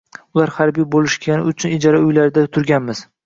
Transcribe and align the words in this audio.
Ular 0.37 0.51
harbiy 0.55 0.87
boʻlishgani 0.95 1.45
uchun 1.53 1.75
ijara 1.77 2.01
uylarda 2.07 2.47
turganmiz. 2.57 3.05